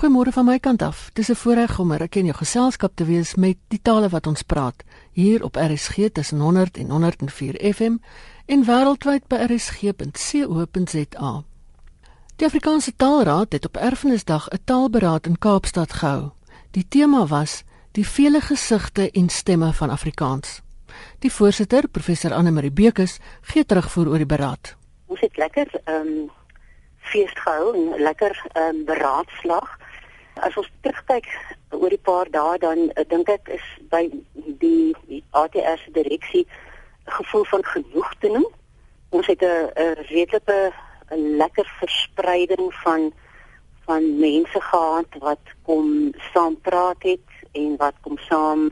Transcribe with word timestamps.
Goeiemôre 0.00 0.32
van 0.32 0.46
my 0.48 0.56
kant 0.58 0.82
af. 0.82 1.10
Dis 1.12 1.28
'n 1.28 1.34
voorreg 1.34 1.78
om 1.78 1.92
er 1.92 2.06
in 2.10 2.24
jou 2.24 2.36
geselskap 2.36 2.92
te 2.94 3.04
wees 3.04 3.34
met 3.34 3.56
die 3.68 3.82
tale 3.82 4.08
wat 4.08 4.26
ons 4.26 4.42
praat 4.42 4.82
hier 5.12 5.44
op 5.44 5.56
RSG 5.56 5.94
tussen 6.12 6.40
100 6.40 6.76
en 6.76 6.90
104 6.90 7.74
FM 7.74 7.96
en 8.46 8.64
wêreldwyd 8.64 9.26
by 9.26 9.36
rsg.co.za. 9.36 11.42
Die 12.36 12.46
Afrikaanse 12.46 12.96
Taalraad 12.96 13.52
het 13.52 13.64
op 13.64 13.76
Erfenisdag 13.76 14.48
'n 14.48 14.58
taalberaad 14.64 15.26
in 15.26 15.38
Kaapstad 15.38 15.92
gehou. 15.92 16.30
Die 16.70 16.88
tema 16.88 17.26
was 17.26 17.64
die 17.92 18.08
vele 18.08 18.40
gesigte 18.40 19.10
en 19.10 19.28
stemme 19.28 19.72
van 19.72 19.90
Afrikaans. 19.90 20.62
Die 21.18 21.32
voorsitter, 21.32 21.88
professor 21.88 22.32
Anne 22.32 22.50
Marie 22.50 22.72
Bekes, 22.72 23.18
gee 23.40 23.66
terugvoer 23.66 24.08
oor 24.08 24.16
die 24.16 24.26
beraad. 24.26 24.76
Ons 25.06 25.20
het 25.20 25.36
lekker 25.36 25.80
ehm 25.84 26.06
um, 26.06 26.30
fees 26.98 27.32
gehou 27.34 27.74
en 27.74 28.02
lekker 28.02 28.46
ehm 28.52 28.76
um, 28.76 28.84
beraadslag 28.84 29.78
as 30.46 30.56
ons 30.56 30.70
terugkyk 30.84 31.26
oor 31.70 31.92
die 31.92 32.04
paar 32.08 32.30
dae 32.30 32.58
dan 32.58 32.88
uh, 32.90 33.04
dink 33.08 33.28
ek 33.28 33.48
is 33.56 33.66
by 33.92 34.02
die, 34.60 34.92
die 35.08 35.22
ATR 35.30 35.78
se 35.82 35.92
direksie 35.96 36.46
gevoel 37.10 37.44
van 37.52 37.64
genoegdoening. 37.64 38.46
Ons 39.10 39.26
het 39.26 39.42
'n 39.42 40.06
redelike 40.10 40.72
'n 41.10 41.36
lekker 41.36 41.66
verspreiding 41.80 42.74
van 42.84 43.12
van 43.86 44.18
mense 44.18 44.60
gehad 44.60 45.10
wat 45.18 45.44
kom 45.62 46.12
saam 46.32 46.60
praat 46.60 47.02
het 47.02 47.28
en 47.52 47.76
wat 47.76 47.94
kom 48.00 48.18
saam 48.18 48.70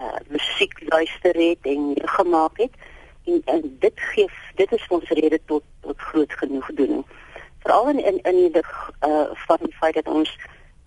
uh, 0.00 0.20
musiek 0.28 0.74
luister 0.88 1.34
het 1.34 1.58
en 1.62 1.94
gemaak 1.96 2.56
het 2.58 2.74
en, 3.24 3.42
en 3.44 3.76
dit 3.78 4.00
gee 4.12 4.30
dit 4.54 4.72
is 4.72 4.86
ons 4.88 5.08
rede 5.08 5.40
tot 5.44 5.62
tot 5.80 5.98
groot 5.98 6.32
genoegdoening 6.32 7.04
veral 7.62 7.88
in 7.88 8.04
in 8.04 8.18
in 8.22 8.36
die 8.36 8.64
uh, 9.06 9.28
van 9.46 9.58
die 9.62 9.76
feit 9.80 9.94
dat 9.94 10.08
ons 10.08 10.36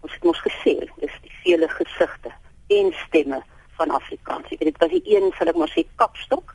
ons 0.03 0.13
het 0.13 0.23
mos 0.27 0.41
gesê 0.43 0.75
dis 0.99 1.17
die 1.25 1.35
vele 1.43 1.67
gesigte 1.77 2.31
en 2.67 2.91
stemme 3.05 3.41
van 3.77 3.89
Afrikaans. 3.89 4.50
Ek 4.52 4.59
weet 4.59 4.72
dit 4.72 4.81
was 4.83 4.94
die 4.94 5.16
een 5.16 5.31
sal 5.38 5.52
ek 5.52 5.59
maar 5.59 5.72
sê 5.73 5.86
kapstok. 6.02 6.53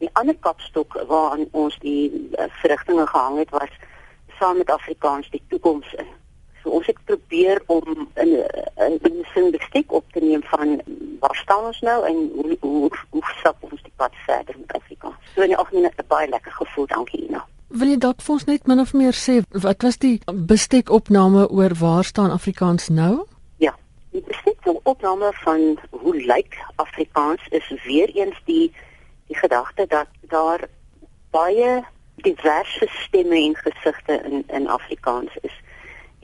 Die 0.00 0.10
ander 0.20 0.36
kapstok 0.46 0.96
waaraan 1.08 1.48
ons 1.52 1.76
die 1.84 2.08
uh, 2.12 2.48
verrigtinge 2.62 3.06
gehang 3.10 3.38
het 3.42 3.52
was 3.56 3.72
saam 4.38 4.60
met 4.62 4.70
Afrikaans 4.72 5.28
die 5.34 5.42
toekoms 5.52 5.92
in. 6.00 6.08
So 6.62 6.72
ons 6.76 6.88
het 6.88 7.00
probeer 7.08 7.62
om 7.72 8.08
in 8.20 8.32
in 8.86 8.98
'n 9.04 9.26
sin 9.32 9.50
bestek 9.50 9.92
op 9.92 10.04
te 10.12 10.20
neem 10.20 10.42
van 10.52 10.80
waar 11.20 11.36
staan 11.36 11.64
ons 11.64 11.80
nou 11.80 12.06
en 12.06 12.16
hoe 12.34 12.56
hoe 12.60 12.90
hoe 13.10 13.24
stap 13.38 13.56
ons 13.60 13.82
die 13.82 13.96
pad 13.96 14.12
verder 14.26 14.54
met 14.58 14.72
Afrikaans. 14.72 15.20
So 15.34 15.42
in 15.42 15.52
die 15.52 15.56
algemeen 15.56 15.92
'n 15.96 16.06
baie 16.08 16.28
lekker 16.28 16.52
gevoel, 16.52 16.86
dankie 16.86 17.28
Ina. 17.28 17.46
Wil 17.70 17.92
jy 17.92 17.98
dalk 18.02 18.22
vir 18.26 18.32
ons 18.34 18.46
net 18.48 18.64
min 18.66 18.82
of 18.82 18.90
meer 18.98 19.14
sê 19.14 19.36
wat 19.64 19.84
was 19.86 20.00
die 20.02 20.16
bestekopname 20.50 21.44
oor 21.54 21.70
waar 21.78 22.04
staan 22.04 22.32
Afrikaans 22.34 22.88
nou? 22.90 23.28
Ja, 23.62 23.76
die 24.10 24.22
bestekopname 24.26 25.30
van 25.44 25.76
hoe 26.02 26.14
lyk 26.18 26.56
Afrikaans 26.82 27.44
is 27.54 27.68
weer 27.84 28.10
eens 28.16 28.40
die 28.50 28.72
die 29.30 29.38
gedagte 29.38 29.86
dat 29.86 30.10
daar 30.32 30.64
baie 31.30 31.84
diverse 32.26 32.88
stemme 33.04 33.38
en 33.38 33.54
gesigte 33.54 34.18
in 34.18 34.42
in 34.48 34.66
Afrikaans 34.66 35.36
is 35.46 35.54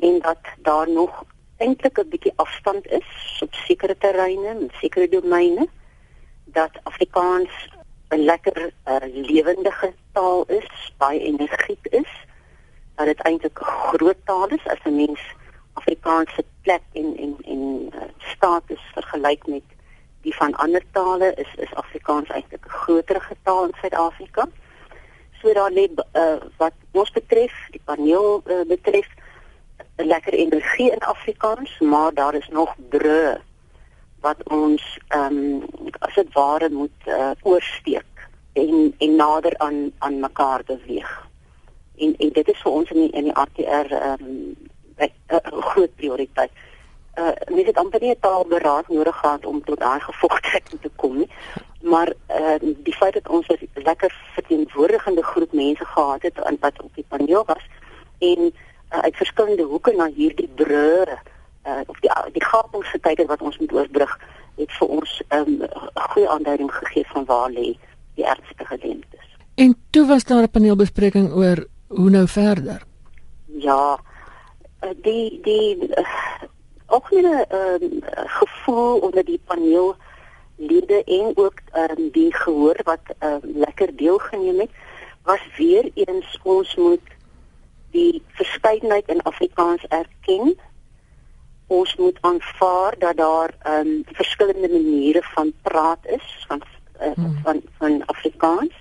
en 0.02 0.18
dat 0.26 0.50
daar 0.66 0.90
nog 0.90 1.22
eintlik 1.62 1.98
'n 2.02 2.08
bietjie 2.08 2.34
afstand 2.36 2.86
is 2.86 3.38
op 3.42 3.54
sekere 3.54 3.96
terreine 3.98 4.48
en 4.48 4.70
sekere 4.80 5.08
domeine 5.08 5.68
dat 6.44 6.82
Afrikaans 6.82 7.54
'n 8.10 8.24
lekker 8.24 8.72
uh, 8.88 8.96
lewendige 9.30 9.94
taal 10.16 10.44
is, 10.60 10.68
baie 11.02 11.20
energiek 11.20 11.86
is, 12.00 12.12
dat 12.96 13.06
dit 13.12 13.20
eintlik 13.28 13.58
'n 13.60 13.72
groot 13.88 14.20
taal 14.24 14.48
is 14.58 14.66
as 14.72 14.84
'n 14.84 14.96
mens 14.96 15.22
Afrikaanse 15.80 16.44
plek 16.62 16.84
en 16.92 17.16
en 17.24 17.36
en 17.44 17.62
uh, 17.94 18.08
status 18.18 18.82
vergelyk 18.94 19.46
met 19.46 19.66
die 20.26 20.34
van 20.36 20.54
ander 20.54 20.84
tale 20.92 21.34
is 21.34 21.52
is 21.64 21.74
Afrikaans 21.74 22.28
eintlik 22.28 22.64
'n 22.64 22.78
groter 22.82 23.20
taal 23.42 23.64
in 23.64 23.76
Suid-Afrika. 23.80 24.48
So 25.40 25.52
daar 25.52 25.70
lê 25.70 25.86
uh, 25.92 26.40
wat 26.56 26.76
ons 26.90 27.10
betref, 27.10 27.54
die 27.70 27.84
paneel 27.84 28.42
uh, 28.46 28.64
betref 28.68 29.08
'n 29.96 30.06
lekker 30.06 30.32
energie 30.32 30.90
in 30.92 30.98
Afrikaans, 31.14 31.78
maar 31.80 32.14
daar 32.14 32.34
is 32.34 32.48
nog 32.48 32.74
brûe 32.88 33.40
wat 34.20 34.48
ons 34.48 34.98
ehm 35.08 35.36
um, 35.36 35.92
as 35.98 36.14
dit 36.14 36.32
ware 36.32 36.68
moet 36.70 37.00
uh, 37.04 37.30
oorsteek 37.42 38.15
en 38.56 38.94
en 38.98 39.16
nader 39.16 39.58
aan 39.58 39.92
aan 39.98 40.20
mekaar 40.20 40.62
beweeg. 40.66 41.28
En 41.96 42.14
en 42.16 42.32
dit 42.32 42.48
is 42.48 42.62
vir 42.62 42.72
ons 42.72 42.90
in 42.90 43.00
die, 43.00 43.10
in 43.10 43.28
die 43.28 43.36
RTR 43.42 43.92
ehm 43.94 44.24
um, 44.30 44.56
'n 44.98 45.62
groot 45.70 45.94
prioriteit. 45.96 46.50
Uh 47.14 47.32
mens 47.54 47.66
het 47.66 47.76
amper 47.76 48.00
nie 48.00 48.10
'n 48.10 48.20
taalberaad 48.20 48.88
nodig 48.88 49.16
gehad 49.16 49.46
om 49.46 49.64
tot 49.64 49.78
daai 49.78 50.00
gevolgtrekking 50.00 50.80
te 50.80 50.90
kom 50.96 51.16
nie. 51.16 51.30
Maar 51.80 52.12
uh 52.28 52.56
die 52.60 52.96
feit 52.96 53.12
dat 53.12 53.28
ons 53.28 53.48
'n 53.48 53.68
lekker 53.74 54.12
verteenwoordigende 54.34 55.22
groep 55.22 55.52
mense 55.52 55.84
gehad 55.84 56.22
het 56.22 56.36
wat 56.60 56.82
op 56.82 56.94
die 56.94 57.06
paneel 57.08 57.44
was 57.44 57.64
en 58.18 58.40
uh, 58.92 58.98
uit 58.98 59.16
verskillende 59.16 59.62
hoeke 59.62 59.92
na 59.92 60.06
hierdie 60.06 60.50
brûe 60.54 61.18
uh 61.66 61.80
of 61.86 61.98
die 62.00 62.10
die 62.32 62.44
gapingse 62.44 63.00
tye 63.00 63.26
wat 63.26 63.42
ons 63.42 63.58
moet 63.58 63.72
oorbrug 63.72 64.18
het 64.56 64.72
vir 64.72 64.88
ons 64.88 65.22
'n 65.28 65.36
um, 65.36 65.68
goeie 65.94 66.28
aanduiding 66.28 66.74
gegee 66.74 67.06
van 67.06 67.24
waar 67.24 67.50
lê 67.50 67.76
die 68.16 68.24
ernstige 68.24 68.78
lengtes. 68.82 69.28
En 69.54 69.76
toe 69.90 70.06
was 70.06 70.24
daar 70.24 70.42
'n 70.42 70.50
paneelbespreking 70.50 71.32
oor 71.32 71.66
hoe 71.86 72.10
nou 72.10 72.26
verder. 72.28 72.82
Ja, 73.46 74.00
uh, 74.84 74.90
die 75.02 75.40
die 75.42 75.78
ook 76.86 77.10
'n 77.10 77.24
uh, 77.24 77.74
gevoel 78.26 78.98
onder 78.98 79.24
die 79.24 79.40
paneel 79.44 79.96
lede 80.56 81.04
en 81.04 81.32
ook 81.34 81.58
um, 81.74 82.10
die 82.10 82.34
gehoor 82.34 82.76
wat 82.82 83.00
uh, 83.20 83.36
lekker 83.42 83.96
deelgeneem 83.96 84.60
het 84.60 84.70
was 85.22 85.40
weer 85.56 85.90
eens 85.94 86.38
ons 86.42 86.76
moet 86.76 87.08
die 87.90 88.22
verskeidenheid 88.28 89.08
in 89.08 89.22
Afrikaans 89.22 89.84
erken 89.88 90.58
ons 91.66 91.96
moet 91.96 92.18
aanvaar 92.20 92.98
dat 92.98 93.16
daar 93.16 93.54
um, 93.66 94.02
verskillende 94.04 94.68
maniere 94.68 95.22
van 95.22 95.52
praat 95.62 96.06
is 96.06 96.44
van 96.48 96.62
uh, 97.00 97.12
hmm. 97.14 97.38
van 97.42 97.62
van 97.78 98.06
Afrikaans. 98.06 98.74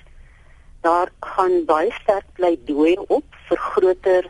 Daar 0.81 1.09
gaan 1.19 1.65
baie 1.65 1.91
sterk 1.91 2.25
pleidooi 2.33 2.97
op 3.07 3.25
vir 3.47 3.57
groter 3.57 4.29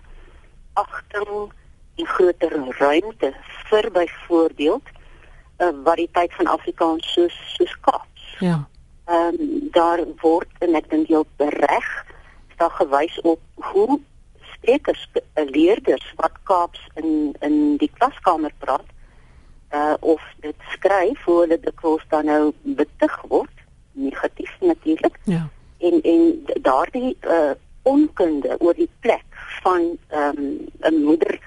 agting 0.73 1.51
en 1.95 2.05
groter 2.05 2.77
ruimte 2.77 3.33
vir 3.69 3.91
byvoorbeeld 3.91 4.87
'n 5.57 5.63
uh, 5.63 5.83
variëteit 5.83 6.33
van 6.33 6.47
Afrikaans 6.47 7.13
soos 7.13 7.55
soos 7.55 7.79
Kaaps. 7.79 8.35
Ja. 8.39 8.67
Ehm 9.05 9.35
um, 9.39 9.67
daar 9.71 9.99
word 10.21 10.49
en 10.59 10.75
ek 10.75 10.89
dink 10.89 11.07
jy 11.07 11.23
reg 11.37 12.05
daar 12.55 12.71
gewys 12.71 13.21
op 13.21 13.39
hoe 13.55 13.99
sprekers 14.41 15.09
eh, 15.13 15.45
leerders 15.45 16.13
wat 16.15 16.31
Kaaps 16.43 16.87
in 16.93 17.35
in 17.39 17.77
die 17.77 17.91
klaskamer 17.93 18.53
praat 18.57 18.89
uh 19.71 19.93
of 19.99 20.21
dit 20.39 20.55
skryf 20.71 21.23
hoe 21.23 21.39
hulle 21.39 21.73
kos 21.81 22.03
dan 22.09 22.25
nou 22.25 22.53
betug 22.61 23.15
word 23.27 23.54
negatief 23.95 24.55
natuurlik 24.59 25.19
ja 25.23 25.49
en 25.77 26.01
en 26.01 26.45
daardie 26.61 27.17
uh 27.27 27.51
onkunde 27.85 28.55
oor 28.59 28.73
die 28.73 28.89
plek 28.99 29.25
van 29.61 29.97
ehm 30.07 30.37
um, 30.37 30.67
'n 30.79 31.03
moeder 31.03 31.39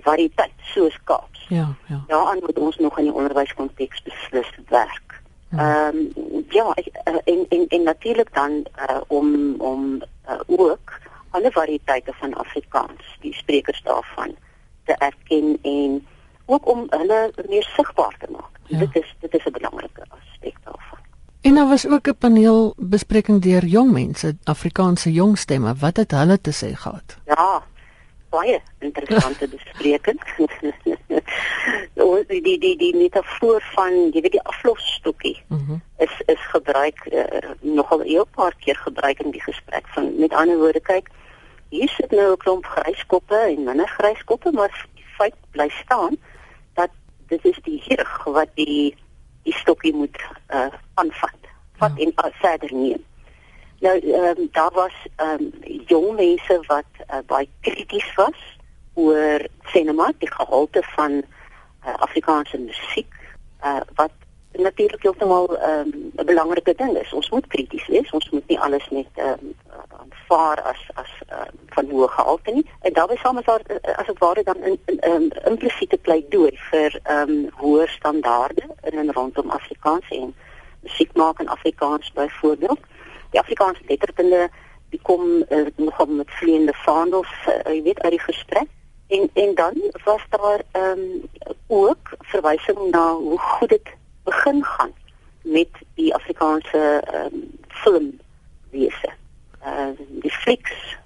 variëteit 0.00 0.58
soos 0.74 0.98
Kaaps 1.04 1.46
ja 1.48 1.74
ja 1.86 2.04
daaraan 2.06 2.38
moet 2.40 2.58
ons 2.58 2.76
nog 2.76 2.98
in 2.98 3.04
die 3.04 3.12
onderwyskonteks 3.12 4.02
beslis 4.02 4.50
werk 4.68 5.22
ja. 5.48 5.58
ehm 5.58 5.96
um, 5.96 6.44
ja 6.48 6.72
ek, 6.74 6.86
uh, 7.08 7.16
en 7.24 7.46
en 7.48 7.66
en 7.68 7.82
natuurlik 7.82 8.34
dan 8.34 8.64
uh 8.78 9.00
om 9.06 9.54
om 9.60 10.02
uh, 10.28 10.40
ook 10.46 11.00
alle 11.32 11.50
variëteite 11.50 12.12
van 12.20 12.34
Afrikaans, 12.34 13.16
die 13.20 13.34
sprekers 13.34 13.82
daarvan 13.82 14.34
te 14.84 14.92
erken 14.92 15.58
en 15.62 16.06
ook 16.44 16.68
om 16.68 16.86
hulle 16.90 17.32
meer 17.48 17.68
sigbaar 17.76 18.16
te 18.18 18.30
maak. 18.30 18.58
Ja. 18.66 18.78
Dit 18.78 18.96
is 18.96 19.14
dit 19.20 19.34
is 19.34 19.44
'n 19.44 19.52
belangrike 19.52 20.04
aspek 20.08 20.56
daarvan. 20.64 21.01
En 21.42 21.54
daar 21.54 21.68
was 21.68 21.88
ook 21.88 22.06
'n 22.08 22.16
paneelbespreking 22.18 23.42
deur 23.42 23.64
jong 23.64 23.90
mense, 23.92 24.36
Afrikaanse 24.44 25.12
jong 25.12 25.38
stemme. 25.38 25.74
Wat 25.74 25.96
het 25.96 26.10
hulle 26.10 26.40
te 26.40 26.50
sê 26.50 26.74
gehad? 26.74 27.16
Ja, 27.26 27.62
baie 28.28 28.60
interessante 28.78 29.48
bespreking. 29.56 30.20
die 32.28 32.42
die 32.42 32.58
die 32.58 32.76
die 32.76 32.96
metafoor 32.96 33.62
van 33.74 33.92
jy 34.12 34.20
weet 34.20 34.32
die 34.32 34.42
aflosstokkie 34.42 35.42
uh 35.48 35.56
mhm. 35.56 35.66
-huh. 35.70 35.80
is 36.08 36.22
is 36.26 36.42
gebruik 36.50 36.98
uh, 37.12 37.50
nogal 37.60 38.00
'n 38.04 38.24
paar 38.34 38.54
keer 38.58 38.76
gebruik 38.76 39.18
in 39.20 39.30
die 39.30 39.42
gesprek 39.42 39.86
van 39.88 40.18
met 40.18 40.32
ander 40.32 40.58
woorde 40.58 40.80
kyk 40.80 41.08
hier 41.72 41.88
sit 41.88 42.10
nou 42.10 42.32
'n 42.32 42.42
klomp 42.44 42.64
gryskoppe 42.64 43.36
en 43.36 43.64
minder 43.64 43.88
gryskoppe, 43.88 44.52
maar 44.52 44.86
die 44.94 45.04
feit 45.16 45.34
bly 45.50 45.68
staan 45.68 46.16
dat 46.74 46.90
dit 47.26 47.44
is 47.44 47.58
die 47.62 47.80
hier 47.86 48.20
wat 48.24 48.48
die 48.54 48.96
die 49.42 49.54
stokkie 49.54 49.94
moet 49.94 50.18
uh 50.54 50.68
aanvat. 50.94 51.40
Vat 51.80 51.92
ja. 51.96 52.04
en 52.04 52.12
uh, 52.16 52.30
verder 52.32 52.74
neem. 52.74 53.04
Nou 53.80 53.98
ehm 53.98 54.38
um, 54.38 54.48
daar 54.52 54.72
was 54.72 54.94
ehm 55.16 55.40
um, 55.40 55.80
jong 55.86 56.14
mense 56.16 56.60
wat 56.66 56.90
uh, 57.10 57.18
baie 57.26 57.48
krities 57.60 58.14
was 58.14 58.58
oor 58.94 59.46
cinema, 59.62 60.12
die 60.18 60.32
gehalte 60.32 60.82
van 60.82 61.12
uh, 61.12 61.94
Afrikaanse 61.94 62.58
musiek 62.58 63.14
uh, 63.64 63.80
wat 63.94 64.12
natuurlik 64.52 65.02
heeltemal 65.02 65.58
ehm, 65.58 65.88
'n 65.88 66.12
um, 66.16 66.26
belangrike 66.26 66.74
ding 66.76 66.96
is. 66.96 67.12
Ons 67.12 67.30
moet 67.30 67.46
krities 67.46 67.86
wees. 67.86 68.10
Ons 68.10 68.30
moet 68.30 68.46
nie 68.46 68.60
alles 68.60 68.88
net 68.90 69.08
um, 69.16 69.54
aanvaar 70.00 70.62
as 70.62 70.80
as 70.94 71.12
uh, 71.30 71.36
van 71.68 71.90
hoë 71.90 72.08
gehalte 72.08 72.50
nie. 72.50 72.66
En 72.80 72.92
daarbey 72.92 73.16
saam 73.16 73.38
is 73.38 73.44
daar 73.44 73.62
as 73.96 74.06
dit 74.06 74.18
ware 74.18 74.42
dan 74.42 74.56
'n 74.60 74.78
in, 74.84 74.98
in, 75.00 75.32
implisiete 75.44 75.96
pleidooi 75.96 76.58
vir 76.70 77.00
ehm 77.02 77.30
um, 77.30 77.48
hoër 77.56 77.88
standaarde 77.88 78.64
in 78.82 78.98
en 78.98 79.12
rondom 79.12 79.50
Afrikaans 79.50 80.08
en 80.08 80.34
musiek 80.80 81.12
maak 81.14 81.40
in 81.40 81.48
Afrikaans 81.48 82.12
byvoorbeeld. 82.12 82.80
Die 83.30 83.40
Afrikaanse 83.40 83.82
letterkunde 83.86 84.50
die 84.90 85.00
kom 85.02 85.44
uh, 85.48 85.66
nogal 85.76 86.06
met 86.06 86.30
vleiende 86.30 86.74
vaandels, 86.74 87.32
uh, 87.48 87.72
jy 87.74 87.82
weet 87.82 88.00
uit 88.02 88.10
die 88.10 88.26
gesprek. 88.26 88.68
En 89.08 89.30
en 89.34 89.54
dan 89.54 89.74
was 90.04 90.24
daar 90.28 90.62
ehm 90.72 90.98
um, 90.98 91.22
ook 91.66 92.12
verwysing 92.18 92.90
na 92.90 93.14
hoe 93.14 93.38
goed 93.38 93.68
dit 93.68 93.88
begin 94.24 94.64
gaan 94.64 94.92
met 95.42 95.68
die 95.94 96.14
Afrikaanse 96.14 97.02
um, 97.14 97.50
filmwese. 97.68 99.12
Uh 99.64 99.90
die 100.22 100.30
flieks 100.30 100.96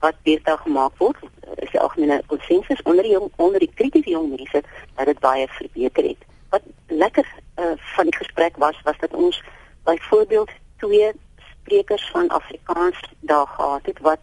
wat 0.00 0.14
deesdae 0.22 0.56
gemaak 0.56 0.92
word, 0.98 1.16
is 1.54 1.70
die 1.70 1.80
algemene 1.80 2.22
konsensus 2.26 2.82
onder 2.82 3.02
die 3.02 3.12
jong, 3.12 3.30
onder 3.36 3.60
die 3.60 3.72
kritiese 3.74 4.10
jong 4.10 4.28
mense 4.34 4.62
dat 4.94 5.06
dit 5.06 5.18
baie 5.24 5.48
verbeter 5.48 6.04
het. 6.04 6.26
Wat 6.52 6.62
lekker 6.86 7.26
uh, 7.56 7.72
van 7.96 8.10
die 8.10 8.16
gesprek 8.16 8.56
was 8.56 8.80
was 8.84 8.98
dat 9.00 9.14
ons 9.14 9.42
byvoorbeeld 9.84 10.50
twee 10.76 11.12
sprekers 11.50 12.10
van 12.10 12.28
Afrikaans 12.28 13.00
daar 13.20 13.46
gehad 13.46 13.86
het 13.86 13.98
wat 13.98 14.20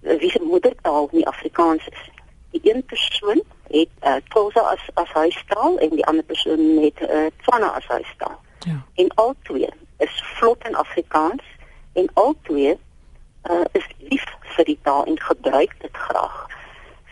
wie 0.00 0.30
se 0.30 0.42
moedertaal 0.42 1.08
nie 1.12 1.26
Afrikaans 1.26 1.88
is 1.88 2.17
die 2.50 2.60
een 2.74 2.84
persoon 2.84 3.42
het 3.68 3.88
uh, 4.02 4.14
Xhosa 4.28 4.60
as 4.60 4.84
as 4.94 5.10
huistaal 5.12 5.78
en 5.78 5.90
die 5.90 6.06
ander 6.06 6.24
persoon 6.24 6.78
het 6.82 7.00
uh, 7.00 7.26
Tswana 7.40 7.66
as 7.66 7.86
huistaal. 7.86 8.40
Ja. 8.58 8.84
En 8.94 9.08
al 9.14 9.34
twee 9.42 9.68
is 9.98 10.22
vlot 10.24 10.66
in 10.66 10.74
Afrikaans 10.74 11.42
en 11.92 12.10
al 12.14 12.34
twee 12.42 12.78
uh, 13.50 13.64
is 13.72 13.86
lief 13.98 14.24
vir 14.56 14.64
die 14.64 14.78
taal 14.82 15.04
en 15.04 15.20
gebruik 15.20 15.74
dit 15.80 15.96
graag. 15.96 16.46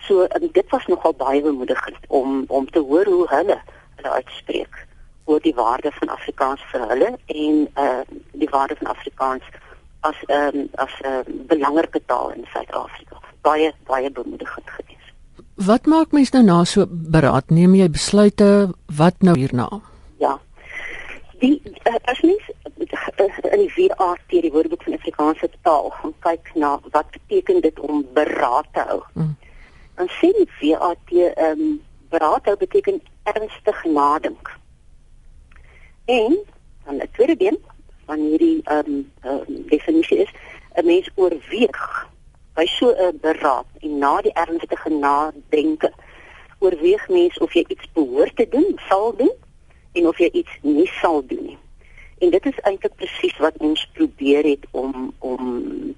So 0.06 0.22
um, 0.22 0.48
dit 0.52 0.70
was 0.70 0.86
nogal 0.86 1.14
baie 1.14 1.42
bemoedigend 1.42 1.98
om 2.08 2.44
om 2.48 2.70
te 2.70 2.78
hoor 2.78 3.04
hoe 3.04 3.26
hulle 3.28 3.60
hulle 3.96 4.10
uitspreek 4.10 4.86
oor 5.24 5.40
die 5.40 5.54
waarde 5.54 5.92
van 5.92 6.08
Afrikaans 6.08 6.62
vir 6.70 6.88
hulle 6.88 7.12
en 7.26 7.62
uh 7.74 8.02
die 8.32 8.50
waarde 8.50 8.76
van 8.76 8.86
Afrikaans 8.86 9.44
as 10.00 10.16
'n 10.26 10.32
um, 10.32 10.68
as 10.74 11.00
'n 11.00 11.06
uh, 11.06 11.20
belangrike 11.52 12.02
taal 12.06 12.30
in 12.30 12.46
Suid-Afrika. 12.52 13.20
Baie 13.40 13.74
baie 13.86 14.10
bemoedigend 14.10 14.70
geweest. 14.70 14.85
Wat 15.56 15.86
maak 15.86 16.12
mens 16.12 16.30
nou 16.30 16.42
na 16.44 16.64
so 16.68 16.84
beraad? 16.86 17.48
Neem 17.50 17.74
jy 17.74 17.88
besluite 17.88 18.74
wat 18.92 19.22
nou 19.24 19.32
hierna? 19.38 19.70
Ja. 20.20 20.34
Die 21.40 21.62
uh, 21.88 21.94
as 22.12 22.20
mens 22.20 22.44
uh, 22.68 23.52
in 23.56 23.62
die 23.64 23.86
WAT 23.88 24.20
die 24.28 24.52
Woordeboek 24.52 24.82
van 24.84 24.98
Afrikaanse 24.98 25.48
taal 25.64 25.88
gaan 25.96 26.12
kyk 26.20 26.50
na 26.54 26.74
wat 26.92 27.08
beteken 27.10 27.62
dit 27.64 27.80
om 27.80 28.04
beraad 28.12 28.68
te 28.72 28.84
hou. 28.90 29.00
Mm. 29.14 29.32
Dan 29.96 30.10
sê 30.18 30.32
die 30.36 30.48
WAT 30.60 31.14
ehm 31.16 31.60
um, 31.60 31.80
beraad 32.12 32.44
hou 32.44 32.56
beteken 32.60 33.00
ernstig 33.24 33.84
nadink. 33.84 34.52
En 36.04 36.36
dan 36.84 37.00
'n 37.00 37.08
tweede 37.12 37.36
ding 37.36 37.58
van 38.04 38.20
hierdie 38.20 38.60
ehm 38.64 38.92
um, 38.92 39.10
um, 39.24 39.64
definisie 39.72 40.18
is 40.18 40.32
'n 40.76 40.86
mens 40.86 41.08
oorweeg 41.14 42.06
by 42.56 42.66
so 42.66 42.90
'n 42.90 43.18
beraad 43.20 43.66
en 43.80 43.98
na 43.98 44.20
die 44.20 44.32
ernstige 44.32 44.90
nadenke 44.90 45.92
oorweeg 46.58 47.08
mens 47.08 47.38
of 47.38 47.52
jy 47.52 47.64
iets 47.68 47.92
behoort 47.92 48.36
te 48.36 48.48
doen, 48.48 48.78
sal 48.88 49.16
doen 49.16 49.34
en 49.92 50.08
of 50.08 50.18
jy 50.18 50.28
iets 50.32 50.54
nie 50.60 50.90
sal 51.00 51.26
doen 51.26 51.44
nie. 51.44 51.58
En 52.18 52.30
dit 52.30 52.46
is 52.46 52.60
eintlik 52.68 52.94
presies 52.96 53.36
wat 53.36 53.56
ons 53.56 53.90
probeer 53.92 54.44
het 54.44 54.64
om 54.70 55.12
om 55.18 55.42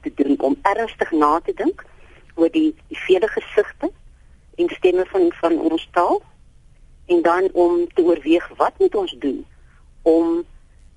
te 0.02 0.12
doen 0.14 0.40
om 0.40 0.58
ernstig 0.62 1.10
na 1.10 1.40
te 1.40 1.55
dink 1.55 1.84
oor 2.34 2.50
die 2.50 2.75
die 2.88 2.99
vele 3.06 3.28
gesigte 3.28 3.90
en 4.54 4.69
stemme 4.69 5.06
van 5.06 5.31
van 5.40 5.58
ons 5.70 5.88
taal 5.93 6.22
en 7.06 7.22
dan 7.22 7.49
om 7.52 7.87
te 7.94 8.02
oorweeg 8.02 8.49
wat 8.56 8.78
moet 8.78 8.94
ons 8.94 9.14
doen 9.19 9.46
om 10.02 10.44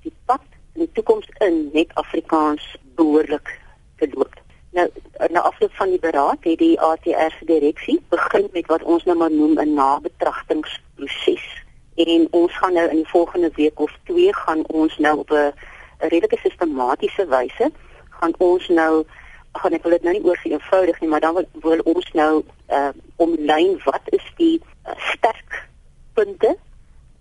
die 0.01 0.13
pad 0.25 0.41
in 0.73 0.85
die 0.85 0.91
toekoms 0.97 1.29
in 1.45 1.69
net 1.73 1.93
Afrikaans 1.93 2.75
behoorlik 2.95 3.59
te 3.97 4.09
loop. 4.13 4.40
Nou 4.71 4.89
na 5.29 5.39
afloop 5.39 5.73
van 5.73 5.89
die 5.89 5.99
beraad 5.99 6.37
het 6.47 6.57
die 6.57 6.79
ATR 6.79 7.33
se 7.37 7.45
direksie 7.45 8.03
begin 8.09 8.49
met 8.53 8.65
wat 8.65 8.83
ons 8.83 9.03
nou 9.03 9.17
maar 9.17 9.31
noem 9.31 9.59
'n 9.59 9.73
nabetragtingsproses. 9.73 11.63
En 11.95 12.27
ons 12.31 12.57
gaan 12.57 12.73
nou 12.73 12.87
in 12.89 12.95
die 12.95 13.09
volgende 13.09 13.51
week 13.55 13.79
of 13.79 13.91
twee 14.03 14.35
gaan 14.35 14.67
ons 14.67 14.97
nou 14.97 15.17
op 15.17 15.31
'n 15.31 15.53
redelike 15.97 16.37
sistematiese 16.37 17.27
wyse 17.27 17.71
gaan 18.09 18.33
ons 18.37 18.67
nou 18.67 19.05
gaan 19.51 19.73
ek 19.73 19.83
wil 19.83 19.91
dit 19.91 20.03
nou 20.03 20.13
nie 20.15 20.23
oor 20.23 20.39
eenvoudig 20.43 20.99
nie, 20.99 21.09
maar 21.09 21.19
dan 21.19 21.33
wil, 21.33 21.47
wil 21.61 21.79
ons 21.93 22.11
nou 22.11 22.43
uh 22.69 22.91
omlyn 23.15 23.79
wat 23.83 24.01
is 24.05 24.27
die 24.37 24.61
uh, 24.87 24.95
sterk 25.11 25.67
punte 26.13 26.55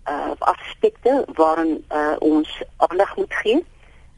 uh 0.07 0.31
aspekte 0.39 1.25
waarin 1.35 1.83
uh 1.91 2.15
ons 2.19 2.63
aandag 2.77 3.15
moet 3.15 3.33
gee 3.43 3.59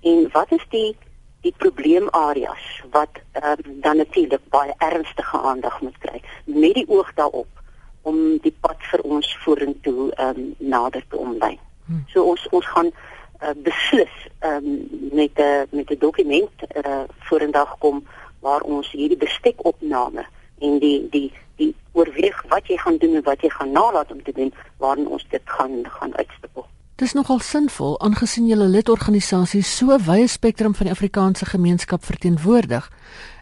en 0.01 0.30
wat 0.31 0.51
is 0.51 0.65
die 0.69 0.95
die 1.44 1.54
probleemareas 1.57 2.66
wat 2.92 3.19
um, 3.44 3.81
dan 3.84 3.98
natuurlik 3.98 4.44
baie 4.50 4.74
ernstige 4.78 5.42
aandag 5.42 5.81
moet 5.81 5.98
kry 6.00 6.22
met 6.45 6.74
die 6.80 6.88
oog 6.88 7.13
daarop 7.19 7.62
om 8.01 8.38
die 8.44 8.56
pad 8.60 8.80
vir 8.92 9.04
ons 9.07 9.30
vorentoe 9.44 10.12
um, 10.19 10.42
nader 10.60 11.04
te 11.10 11.18
omlyn. 11.18 11.60
Hmm. 11.86 12.04
So 12.12 12.24
ons 12.31 12.48
ons 12.51 12.68
gaan 12.75 12.92
uh, 12.92 13.54
beslis 13.63 14.16
um, 14.40 14.68
met 15.12 15.40
'n 15.40 15.68
met 15.72 15.92
'n 15.92 16.00
dokument 16.00 16.68
uh, 16.75 17.04
vorendag 17.30 17.78
kom 17.80 18.04
waar 18.40 18.62
ons 18.62 18.92
hierdie 18.92 19.18
bestekopname 19.18 20.25
en 20.60 20.80
die 20.80 21.10
die 21.10 21.31
die 21.56 21.75
oorweeg 21.92 22.44
wat 22.48 22.68
jy 22.68 22.78
gaan 22.78 22.98
doen 22.98 23.16
en 23.16 23.24
wat 23.24 23.42
jy 23.42 23.50
gaan 23.50 23.72
nalat 23.72 24.12
om 24.12 24.24
te 24.24 24.31
doen 24.31 24.54
waarin 24.78 25.07
ons 25.07 25.25
dit 25.30 25.42
gaan 25.45 25.84
gaan 25.90 26.16
uitstipel. 26.16 26.68
Dis 27.04 27.18
nogal 27.18 27.42
sinvol 27.44 27.98
aangesien 28.00 28.46
julle 28.48 28.70
lidorganisasies 28.72 29.68
so 29.76 29.98
wye 30.06 30.24
spektrum 30.32 30.72
van 30.78 30.88
die 30.88 30.94
Afrikaanse 30.94 31.44
gemeenskap 31.50 32.06
verteenwoordig 32.08 32.86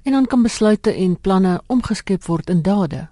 en 0.01 0.15
dan 0.17 0.25
kan 0.31 0.41
besluite 0.41 0.89
en 1.03 1.11
planne 1.27 1.51
omgeskep 1.69 2.25
word 2.25 2.49
in 2.49 2.63
dade. 2.65 3.03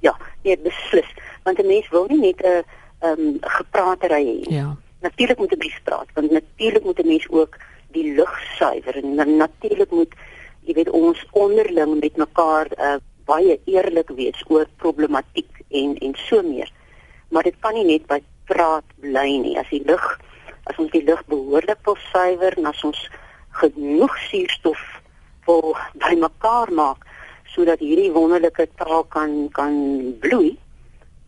Ja, 0.00 0.14
nee, 0.46 0.56
beslis, 0.64 1.10
want 1.44 1.60
'n 1.60 1.66
mens 1.66 1.90
wil 1.92 2.06
nie 2.08 2.20
net 2.20 2.40
'n 2.40 2.64
ehm 3.04 3.20
um, 3.20 3.36
gepraatery 3.40 4.24
hê. 4.24 4.54
Ja. 4.54 4.76
Natuurlik 5.00 5.38
moet 5.38 5.52
'n 5.52 5.58
mens 5.58 5.78
praat, 5.84 6.08
want 6.14 6.30
natuurlik 6.30 6.84
moet 6.84 6.98
'n 6.98 7.06
mens 7.06 7.28
ook 7.28 7.56
die 7.92 8.14
lug 8.14 8.32
suiwer 8.56 8.96
en 8.96 9.36
natuurlik 9.36 9.90
moet 9.90 10.12
jy 10.64 10.72
weet 10.72 10.90
ons 10.90 11.26
onderling 11.32 12.00
met 12.00 12.16
mekaar 12.16 12.66
uh, 12.78 12.96
baie 13.24 13.60
eerlik 13.64 14.08
wees 14.08 14.44
oor 14.48 14.66
problematiek 14.76 15.50
en 15.68 15.98
en 15.98 16.14
so 16.14 16.42
meer. 16.42 16.72
Maar 17.28 17.42
dit 17.42 17.56
kan 17.60 17.74
nie 17.74 17.84
net 17.84 18.06
by 18.06 18.22
praat 18.48 18.84
bly 19.02 19.28
nie. 19.44 19.56
As 19.60 19.68
die 19.70 19.84
lug 19.86 20.04
as 20.68 20.76
ons 20.76 20.92
die 20.92 21.04
lug 21.04 21.22
behoorlik 21.32 21.80
wil 21.86 21.96
suiwer 22.10 22.56
en 22.60 22.68
as 22.68 22.80
ons 22.84 22.98
genoeg 23.60 24.16
suurstof 24.28 24.80
wil 25.48 25.76
bymekaar 26.04 26.72
maak 26.76 27.06
sodat 27.48 27.80
hierdie 27.80 28.12
wonderlike 28.12 28.68
taal 28.76 29.06
kan 29.08 29.48
kan 29.56 29.74
bloei, 30.20 30.56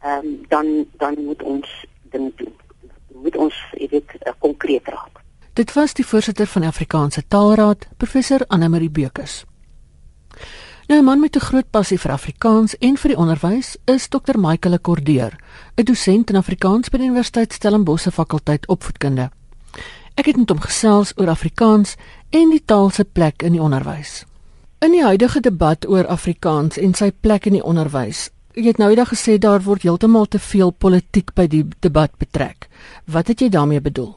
ehm 0.04 0.26
um, 0.26 0.34
dan 0.52 0.66
dan 1.00 1.16
moet 1.24 1.42
ons 1.42 1.68
ding 2.12 2.32
doen. 2.36 2.52
Moet 3.24 3.36
ons 3.36 3.56
dit 3.76 4.12
uh, 4.26 4.32
konkreet 4.38 4.86
raak. 4.88 5.20
Dit 5.52 5.72
was 5.72 5.94
die 5.94 6.06
voorsitter 6.06 6.46
van 6.46 6.62
Afrikaanse 6.62 7.26
Taalraad, 7.28 7.88
professor 7.96 8.44
Anne 8.48 8.68
Marie 8.68 8.90
Bekes. 8.90 9.44
Nou 10.90 11.02
'n 11.02 11.04
man 11.04 11.20
met 11.20 11.36
'n 11.36 11.40
groot 11.40 11.70
passie 11.70 12.00
vir 12.00 12.10
Afrikaans 12.10 12.78
en 12.78 12.96
vir 12.96 13.08
die 13.08 13.18
onderwys 13.18 13.76
is 13.84 14.08
Dr. 14.08 14.38
Michael 14.38 14.78
Kordeur, 14.80 15.36
'n 15.76 15.84
dosent 15.84 16.30
in 16.30 16.36
Afrikaans 16.36 16.88
by 16.88 16.98
die 16.98 17.06
Universiteit 17.06 17.52
Stellenbosch 17.52 18.02
se 18.02 18.10
fakulteit 18.10 18.66
opvoedkunde. 18.66 19.30
Ek 20.14 20.26
het 20.26 20.36
met 20.36 20.48
hom 20.48 20.60
gesels 20.60 21.12
oor 21.16 21.28
Afrikaans 21.28 21.96
en 22.30 22.50
die 22.50 22.62
taal 22.64 22.90
se 22.90 23.04
plek 23.04 23.42
in 23.42 23.52
die 23.52 23.60
onderwys. 23.60 24.24
In 24.78 24.90
die 24.90 25.02
huidige 25.02 25.40
debat 25.40 25.88
oor 25.88 26.06
Afrikaans 26.06 26.76
en 26.76 26.94
sy 26.94 27.12
plek 27.20 27.46
in 27.46 27.52
die 27.52 27.64
onderwys, 27.64 28.30
jy 28.52 28.66
het 28.66 28.78
nou 28.78 28.90
eendag 28.90 29.08
gesê 29.08 29.38
daar 29.38 29.62
word 29.62 29.82
heeltemal 29.82 30.26
te 30.26 30.38
veel 30.38 30.70
politiek 30.70 31.34
by 31.34 31.46
die 31.46 31.64
debat 31.80 32.10
betrek. 32.18 32.68
Wat 33.04 33.26
het 33.26 33.40
jy 33.40 33.48
daarmee 33.48 33.80
bedoel? 33.80 34.16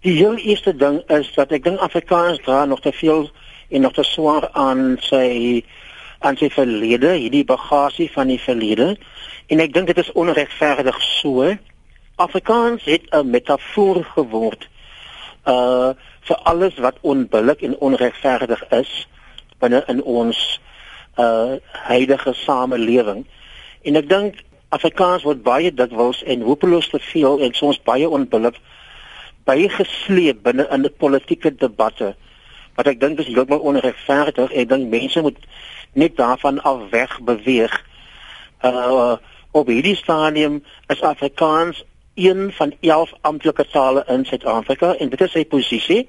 Die 0.00 0.16
heel 0.16 0.36
eerste 0.36 0.76
ding 0.76 1.02
is 1.08 1.32
dat 1.34 1.52
ek 1.52 1.64
dink 1.64 1.78
Afrikaans 1.78 2.38
dra 2.42 2.64
nog 2.64 2.80
te 2.80 2.92
veel 2.92 3.30
en 3.68 3.80
nog 3.80 3.92
te 3.92 4.02
swaar 4.02 4.50
aan 4.52 4.96
sy 5.00 5.64
aan 6.20 6.36
sy 6.36 6.50
verlede, 6.52 7.14
hierdie 7.16 7.44
bagasie 7.44 8.10
van 8.12 8.28
die 8.32 8.40
verlede 8.40 8.94
en 9.48 9.60
ek 9.64 9.74
dink 9.74 9.90
dit 9.90 9.98
is 9.98 10.12
onregverdig 10.12 11.02
so. 11.02 11.50
Afrikaans 12.16 12.84
het 12.84 13.08
'n 13.10 13.30
metafoor 13.30 14.04
geword 14.14 14.68
uh 15.46 15.92
vir 16.20 16.36
alles 16.44 16.76
wat 16.78 17.00
onbillik 17.00 17.62
en 17.62 17.78
onregverdig 17.78 18.62
is 18.70 19.08
binne 19.58 19.82
in 19.88 20.02
ons 20.02 20.60
uh 21.16 21.56
huidige 21.88 22.32
samelewing 22.34 23.24
En 23.80 23.96
ek 23.96 24.08
dink 24.10 24.40
Afrikaans 24.76 25.24
word 25.24 25.40
baie 25.44 25.70
dikwels 25.72 26.20
en 26.28 26.44
hopeloos 26.44 26.90
te 26.92 27.00
veel 27.02 27.40
en 27.46 27.54
soms 27.56 27.80
baie 27.86 28.08
onbillik 28.08 28.58
bygesleep 29.48 30.42
binne 30.44 30.66
in 30.74 30.84
die 30.84 30.92
politieke 30.92 31.50
debatte. 31.62 32.12
Wat 32.76 32.90
ek 32.90 33.00
dink 33.00 33.22
is 33.22 33.30
heeltemal 33.30 33.64
onregverdig. 33.72 34.52
Ek 34.52 34.68
dink 34.68 34.92
mense 34.92 35.22
moet 35.24 35.38
net 35.92 36.16
daarvan 36.16 36.62
af 36.62 36.90
weg 36.90 37.20
beweeg. 37.20 37.84
Uh 38.62 39.16
op 39.52 39.66
hierdie 39.66 39.96
stadium 39.96 40.64
is 40.86 41.00
Afrikaans 41.02 41.84
een 42.14 42.52
van 42.52 42.74
11 42.80 43.12
amptelike 43.20 43.66
tale 43.66 44.04
in 44.06 44.24
Suid-Afrika 44.24 44.94
en 44.94 45.08
dit 45.08 45.20
is 45.20 45.32
sy 45.32 45.44
posisie. 45.44 46.08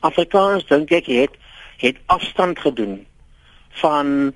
Afrikaans 0.00 0.64
dink 0.66 0.90
ek 0.90 1.10
het 1.12 1.36
het 1.82 1.98
afstand 2.06 2.58
gedoen 2.58 3.06
van 3.82 4.32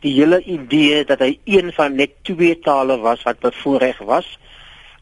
die 0.00 0.12
hele 0.14 0.40
idee 0.42 1.04
dat 1.04 1.18
hy 1.18 1.38
een 1.44 1.72
van 1.72 1.96
net 1.96 2.14
twee 2.22 2.58
tale 2.58 2.98
was 2.98 3.22
wat 3.22 3.38
bevoorreg 3.38 3.98
was. 3.98 4.38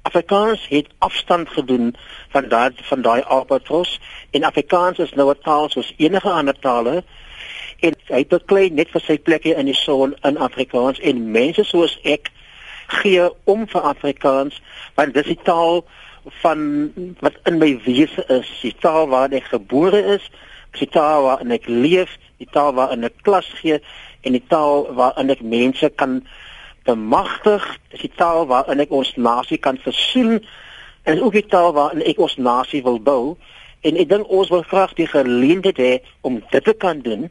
Afrikaans 0.02 0.66
het 0.68 0.88
afstand 0.98 1.48
gedoen 1.48 1.94
van 2.32 2.48
daai 2.48 2.70
van 2.90 3.02
daai 3.02 3.22
albatros 3.22 3.98
en 4.30 4.44
Afrikaans 4.44 4.98
is 4.98 5.12
nou 5.12 5.30
'n 5.30 5.42
taal 5.42 5.68
soos 5.68 5.94
enige 5.96 6.30
ander 6.30 6.58
tale 6.58 7.04
en 7.80 7.94
hy 8.10 8.24
beklei 8.26 8.68
net 8.74 8.90
vir 8.94 9.04
sy 9.04 9.18
plekjie 9.22 9.54
in 9.58 9.70
die 9.70 9.76
son 9.76 10.16
in 10.26 10.38
Afrikaans. 10.42 10.98
En 11.00 11.30
mense 11.34 11.64
soos 11.66 11.94
ek 12.02 12.32
gee 13.00 13.28
om 13.44 13.66
vir 13.68 13.86
Afrikaans 13.92 14.58
want 14.96 15.14
dis 15.14 15.28
die 15.28 15.40
taal 15.46 15.84
van 16.42 16.60
wat 17.22 17.38
in 17.48 17.60
my 17.62 17.70
wese 17.86 18.24
is, 18.32 18.48
die 18.62 18.74
taal 18.82 19.08
waar 19.12 19.32
ek 19.32 19.50
gebore 19.52 20.00
is, 20.16 20.24
die 20.76 20.88
taal 20.90 21.24
waarin 21.28 21.54
ek 21.54 21.68
leef, 21.70 22.16
die 22.42 22.48
taal 22.50 22.74
waarin 22.76 23.06
ek 23.06 23.22
klas 23.26 23.48
gee 23.60 23.78
en 24.26 24.34
die 24.34 24.44
taal 24.50 24.88
waarin 24.98 25.30
ek 25.32 25.44
mense 25.44 25.88
kan 26.00 26.20
bemagtig, 26.88 27.64
dis 27.92 28.08
die 28.08 28.14
taal 28.16 28.48
waarin 28.50 28.82
ek 28.82 28.92
ons 28.94 29.14
nasie 29.16 29.60
kan 29.60 29.78
versoen. 29.84 30.40
En 31.04 31.16
is 31.16 31.22
ook 31.22 31.36
die 31.36 31.46
taal 31.46 31.72
waarin 31.76 32.04
ek 32.04 32.20
ons 32.20 32.36
nasie 32.40 32.82
wil 32.84 32.98
bou. 33.00 33.36
En 33.86 33.96
ek 34.00 34.08
dink 34.10 34.30
ons 34.32 34.50
wil 34.50 34.64
graag 34.66 34.96
die 34.98 35.06
geleentheid 35.08 35.78
hê 35.78 35.92
om 36.26 36.40
dit 36.50 36.64
te 36.64 36.74
kan 36.74 37.04
doen 37.04 37.28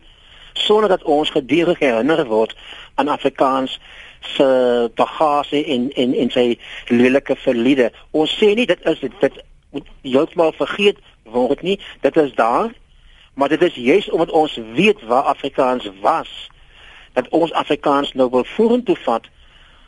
sonder 0.58 0.90
dat 0.90 1.04
ons 1.04 1.30
gedurig 1.30 1.80
herinner 1.80 2.26
word 2.26 2.56
aan 2.96 3.08
Afrikaans 3.08 3.80
se 4.20 4.48
bagasie 4.96 5.64
en 5.66 5.92
en 5.94 6.14
en 6.14 6.32
sy 6.32 6.58
lelike 6.88 7.36
verlede. 7.36 7.92
Ons 8.12 8.34
sê 8.38 8.54
nie 8.56 8.66
dit 8.66 8.86
is 8.86 9.00
dit, 9.00 9.14
dit 9.22 9.40
moet 9.72 9.88
heeltemal 10.02 10.54
vergeet 10.58 11.00
word 11.24 11.62
nie. 11.62 11.80
Dit 12.02 12.18
is 12.18 12.34
daar, 12.36 12.74
maar 13.34 13.50
dit 13.50 13.62
is 13.62 13.76
juist 13.76 14.12
omdat 14.12 14.32
ons 14.32 14.60
weet 14.74 15.02
waar 15.06 15.32
Afrikaans 15.34 15.90
was 16.02 16.50
dat 17.14 17.30
ons 17.30 17.54
Afrikaans 17.54 18.14
nou 18.14 18.30
wil 18.30 18.44
vorentoe 18.46 18.96
vat, 19.02 19.26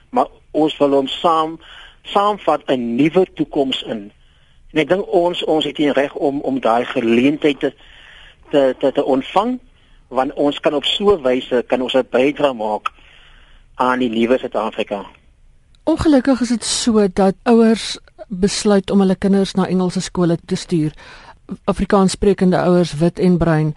maar 0.09 0.25
ons 0.51 0.77
wil 0.77 0.95
hom 0.97 1.07
saam 1.07 1.59
saamvat 2.09 2.61
'n 2.65 2.95
nuwe 2.95 3.27
toekoms 3.33 3.83
in. 3.83 4.11
En 4.71 4.79
ek 4.79 4.89
dink 4.89 5.11
ons 5.13 5.43
ons 5.43 5.65
het 5.65 5.77
hier 5.77 5.93
reg 5.93 6.13
om 6.13 6.41
om 6.41 6.59
daai 6.59 6.85
geleentheid 6.85 7.59
te 7.59 7.73
te 8.49 8.75
te, 8.79 8.91
te 8.91 9.03
ontvang 9.03 9.59
want 10.09 10.33
ons 10.33 10.59
kan 10.59 10.73
op 10.73 10.85
so 10.85 11.15
'n 11.15 11.21
wyse 11.21 11.63
kan 11.67 11.81
ons 11.81 11.93
'n 11.93 12.07
bydrae 12.09 12.53
maak 12.53 12.91
aan 13.75 13.99
die 13.99 14.09
nuwe 14.09 14.37
Suid-Afrika. 14.37 15.05
Ongelukkig 15.83 16.41
is 16.41 16.49
dit 16.49 16.63
so 16.63 17.07
dat 17.13 17.35
ouers 17.43 17.97
besluit 18.27 18.91
om 18.91 18.99
hulle 18.99 19.15
kinders 19.15 19.53
na 19.53 19.67
Engelse 19.67 20.01
skole 20.01 20.37
te 20.45 20.55
stuur. 20.55 20.93
Afrikaanssprekende 21.63 22.57
ouers 22.57 22.93
wit 22.93 23.19
en 23.19 23.37
bruin. 23.37 23.75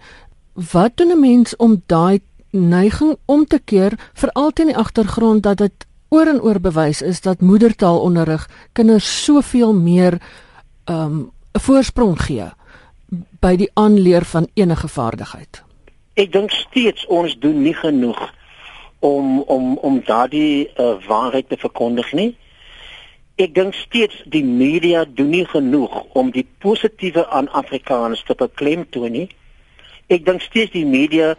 Wat 0.71 0.97
doen 0.97 1.11
'n 1.11 1.19
mens 1.19 1.55
om 1.55 1.81
daai 1.85 2.21
neiging 2.49 3.17
om 3.25 3.45
te 3.45 3.59
keer 3.59 3.93
veral 4.13 4.51
teen 4.51 4.65
die 4.65 4.77
agtergrond 4.77 5.43
dat 5.43 5.57
dit 5.57 5.85
oor 6.09 6.27
en 6.27 6.41
oor 6.41 6.59
bewys 6.59 7.01
is 7.01 7.21
dat 7.21 7.41
moedertaalonderrig 7.41 8.49
kinders 8.71 9.23
soveel 9.23 9.73
meer 9.73 10.21
um 10.85 11.31
'n 11.53 11.59
voorsprong 11.59 12.21
gee 12.21 12.51
by 13.39 13.55
die 13.55 13.69
aanleer 13.73 14.25
van 14.25 14.47
enige 14.53 14.87
vaardigheid. 14.87 15.62
Ek 16.13 16.31
dink 16.31 16.51
steeds 16.51 17.05
ons 17.05 17.33
doen 17.41 17.61
nie 17.61 17.73
genoeg 17.73 18.21
om 18.99 19.41
om 19.41 19.77
om 19.77 20.01
daardie 20.05 20.69
uh, 20.77 20.95
waarheid 21.07 21.49
te 21.49 21.57
verkondig 21.57 22.13
nie. 22.13 22.31
Ek 23.35 23.55
dink 23.55 23.73
steeds 23.73 24.21
die 24.29 24.43
media 24.45 25.05
doen 25.05 25.31
nie 25.33 25.45
genoeg 25.49 26.03
om 26.13 26.29
die 26.31 26.45
positiewe 26.61 27.25
aan 27.27 27.49
Afrikaans 27.49 28.21
te 28.23 28.37
beklemtoon 28.37 29.11
nie. 29.11 29.27
Ek 30.13 30.25
dink 30.25 30.45
steeds 30.45 30.71
die 30.77 30.85
media 30.85 31.33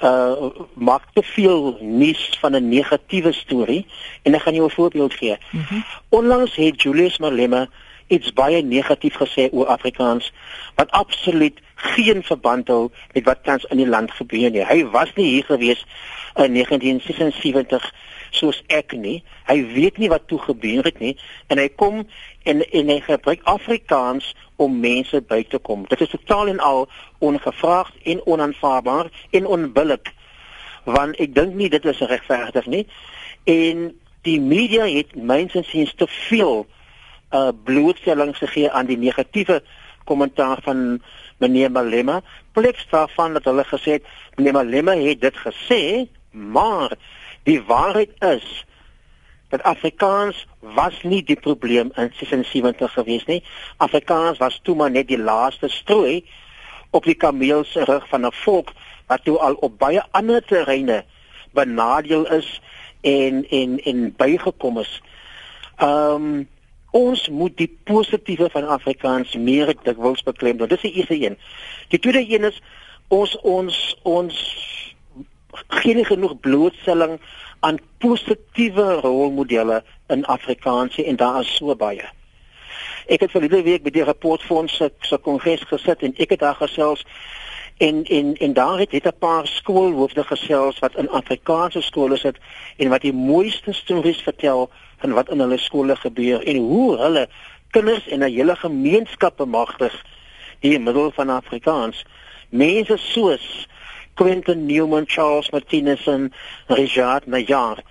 uh 0.00 0.48
maak 0.80 1.10
te 1.12 1.22
veel 1.22 1.76
nuus 1.80 2.22
van 2.40 2.56
'n 2.56 2.68
negatiewe 2.68 3.32
storie 3.32 3.86
en 4.22 4.34
ek 4.34 4.42
gaan 4.42 4.54
jou 4.54 4.66
'n 4.66 4.78
voorbeeld 4.78 5.14
gee. 5.14 5.36
Mm 5.50 5.64
-hmm. 5.68 5.84
Onlangs 6.08 6.54
het 6.56 6.82
Julius 6.82 7.18
Malema 7.18 7.68
iets 8.10 8.32
baie 8.34 8.62
negatief 8.66 9.16
gesê 9.22 9.48
oor 9.54 9.70
Afrikaans 9.70 10.32
wat 10.74 10.90
absoluut 10.90 11.60
geen 11.94 12.22
verband 12.26 12.68
hou 12.68 12.90
met 13.14 13.24
wat 13.24 13.44
tans 13.44 13.64
in 13.70 13.78
die 13.80 13.88
land 13.88 14.10
gebeur 14.10 14.50
nie. 14.50 14.64
Hy 14.66 14.82
was 14.92 15.12
nie 15.16 15.28
hier 15.28 15.46
gewees 15.48 15.84
in 16.34 16.56
1976 16.58 17.86
soos 18.34 18.62
ek 18.66 18.94
nie. 18.98 19.20
Hy 19.46 19.58
weet 19.74 19.98
nie 20.02 20.10
wat 20.10 20.26
toe 20.30 20.38
gebeur 20.42 20.86
het 20.86 20.98
nie 21.02 21.16
en 21.48 21.62
hy 21.62 21.68
kom 21.70 22.02
en 22.42 22.64
en 22.66 22.92
hy 22.94 22.98
gebruik 23.06 23.46
Afrikaans 23.50 24.34
om 24.60 24.80
mense 24.80 25.22
by 25.30 25.42
te 25.48 25.58
kom. 25.58 25.86
Dit 25.88 26.02
is 26.04 26.12
totaal 26.12 26.52
en 26.54 26.60
al 26.64 26.88
ongevraagd 27.18 27.94
en 28.12 28.26
onaanvaarbaar 28.26 29.10
en 29.30 29.46
onbillik 29.46 30.12
want 30.84 31.18
ek 31.20 31.34
dink 31.36 31.54
nie 31.54 31.68
dit 31.70 31.84
is 31.84 32.02
regverdig 32.10 32.66
nie. 32.66 32.84
En 33.44 33.90
die 34.26 34.40
media 34.40 34.86
het 34.88 35.14
mense 35.16 35.62
siens 35.68 35.94
te 35.96 36.06
veel 36.28 36.66
uh 37.30 37.50
blootstelling 37.64 38.36
gegee 38.36 38.70
aan 38.70 38.86
die 38.86 38.98
negatiewe 38.98 39.62
kommentaar 40.04 40.58
van 40.62 41.02
meneer 41.38 41.70
Malema. 41.70 42.20
Pleks 42.52 42.86
daarvan 42.90 43.32
dat 43.38 43.44
hulle 43.44 43.64
gesê 43.64 43.98
het 43.98 44.08
meneer 44.36 44.52
Malema 44.52 44.96
het 44.96 45.20
dit 45.20 45.36
gesê, 45.36 45.82
maar 46.30 46.96
die 47.42 47.62
waarheid 47.62 48.10
is 48.18 48.64
dat 49.50 49.62
Afrikaans 49.62 50.46
was 50.60 51.02
nie 51.02 51.22
die 51.26 51.38
probleem 51.38 51.90
in 51.98 52.12
76 52.14 52.92
gewees 52.92 53.24
nie. 53.26 53.42
Afrikaans 53.76 54.38
was 54.38 54.60
toe 54.62 54.76
maar 54.78 54.90
net 54.90 55.08
die 55.08 55.18
laaste 55.18 55.68
strooi 55.68 56.22
op 56.90 57.06
die 57.06 57.14
kameel 57.18 57.64
se 57.64 57.84
rug 57.84 58.06
van 58.08 58.26
'n 58.26 58.32
volk 58.44 58.72
wat 59.06 59.24
toe 59.24 59.38
al 59.38 59.54
op 59.54 59.78
baie 59.78 60.02
ander 60.10 60.42
terreine 60.44 61.04
benadeel 61.52 62.26
is 62.30 62.60
en 63.00 63.46
en 63.50 63.78
en 63.82 64.14
bygekom 64.16 64.78
is. 64.78 65.00
Ehm 65.76 66.14
um, 66.14 66.48
ons 66.90 67.28
moet 67.28 67.56
die 67.56 67.70
positiewe 67.84 68.50
van 68.50 68.66
Afrikaans 68.68 69.34
meer 69.34 69.74
dikwels 69.82 70.22
beklem. 70.22 70.56
Dit 70.56 70.72
is 70.72 70.80
die 70.80 70.92
eerste 70.92 71.18
een. 71.20 71.38
Die 71.88 71.98
tweede 71.98 72.24
een 72.26 72.44
is 72.44 72.60
ons 73.08 73.36
ons 73.42 73.98
ons 74.02 74.36
gee 75.82 75.94
nie 75.94 76.06
genoeg 76.06 76.38
blootstelling 76.40 77.18
aan 77.60 77.78
positiewe 77.98 78.92
rolmodelle 79.02 79.82
in 80.08 80.24
Afrikaans 80.24 80.96
en 80.98 81.16
daar 81.16 81.40
is 81.40 81.56
so 81.56 81.74
baie. 81.76 82.06
Ek 83.06 83.20
het 83.26 83.34
verlede 83.34 83.62
week 83.66 83.82
by 83.82 83.92
die 83.94 84.06
rapportfonds 84.06 84.76
se 84.76 84.90
se 85.06 85.18
kongres 85.18 85.66
gesit 85.68 86.02
en 86.06 86.14
ek 86.18 86.36
het 86.36 86.44
daar 86.44 86.58
gesels 86.60 87.04
en 87.80 88.04
en 88.04 88.34
en 88.36 88.52
daar 88.52 88.78
het 88.78 88.90
dit 88.90 89.06
'n 89.06 89.18
paar 89.18 89.46
skoolhoofde 89.46 90.24
gesels 90.24 90.78
wat 90.78 90.96
in 90.96 91.10
Afrikaanse 91.10 91.82
skole 91.82 92.16
sit 92.16 92.38
en 92.76 92.88
wat 92.88 93.00
die 93.00 93.12
mooiste 93.12 93.72
stories 93.72 94.22
vertel 94.22 94.70
van 95.00 95.16
wat 95.16 95.30
in 95.30 95.40
hulle 95.40 95.58
skole 95.58 95.96
gebeur 95.96 96.42
en 96.46 96.56
hoe 96.56 96.98
hulle 97.00 97.28
kinders 97.70 98.08
en 98.08 98.24
'n 98.24 98.32
hele 98.32 98.56
gemeenskap 98.56 99.36
bemagtig 99.36 99.94
deur 100.60 100.80
middel 100.80 101.10
van 101.10 101.28
Afrikaans. 101.28 102.04
Mense 102.48 102.96
soos 102.96 103.68
Quentin 104.14 104.66
Newman, 104.66 105.04
Charles 105.06 105.50
Martinez 105.50 106.06
en 106.06 106.32
Richard 106.66 107.26
Najar. 107.26 107.82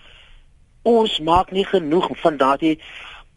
Ons 0.81 1.19
maak 1.19 1.51
nie 1.51 1.65
genoeg 1.65 2.09
van 2.21 2.37
daardie 2.37 2.79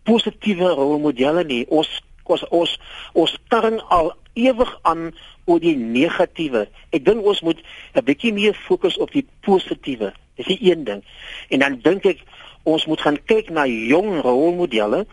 positiewe 0.02 0.69
rolmodelle 0.69 1.45
nie. 1.45 1.64
Ons 1.69 2.02
ons 2.25 2.45
ons 2.49 2.79
ons 3.12 3.31
staan 3.47 3.81
al 3.88 4.12
ewig 4.38 4.79
aan 4.83 5.11
oor 5.45 5.61
die 5.61 5.76
negatiewe. 5.76 6.67
Ek 6.93 7.05
dink 7.05 7.25
ons 7.25 7.43
moet 7.43 7.62
'n 7.95 8.05
bietjie 8.05 8.33
meer 8.33 8.55
fokus 8.55 8.99
op 8.99 9.11
die 9.12 9.26
positiewe. 9.41 10.12
Dis 10.37 10.47
die 10.47 10.71
een 10.71 10.85
ding. 10.85 11.02
En 11.49 11.59
dan 11.59 11.81
dink 11.83 12.05
ek 12.05 12.21
ons 12.62 12.87
moet 12.87 13.00
gaan 13.00 13.19
kyk 13.25 13.50
na 13.50 13.66
jong 13.66 14.21
rolmodelle, 14.23 15.07